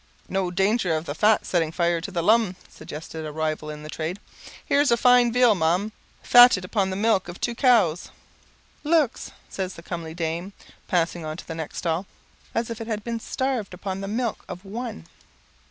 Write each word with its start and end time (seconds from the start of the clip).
"No 0.27 0.49
danger 0.49 0.95
of 0.97 1.05
the 1.05 1.13
fat 1.13 1.45
setting 1.45 1.71
fire 1.71 2.01
to 2.01 2.09
the 2.09 2.23
lum" 2.23 2.55
suggests 2.67 3.13
a 3.13 3.31
rival 3.31 3.69
in 3.69 3.83
the 3.83 3.87
trade. 3.89 4.17
"Here's 4.65 4.89
a 4.89 4.97
fine 4.97 5.31
veal, 5.31 5.53
ma'am, 5.53 5.91
fatted 6.23 6.65
upon 6.65 6.89
the 6.89 6.95
milk 6.95 7.27
of 7.27 7.39
two 7.39 7.53
cows." 7.53 8.09
"Looks," 8.83 9.29
says 9.47 9.75
the 9.75 9.83
comely 9.83 10.15
dame, 10.15 10.53
passing 10.87 11.23
on 11.23 11.37
to 11.37 11.47
the 11.47 11.53
next 11.53 11.77
stall, 11.77 12.07
"as 12.55 12.71
if 12.71 12.81
it 12.81 12.87
had 12.87 13.03
been 13.03 13.19
starved 13.19 13.75
upon 13.75 14.01
the 14.01 14.07
milk 14.07 14.43
of 14.47 14.65
one." 14.65 15.05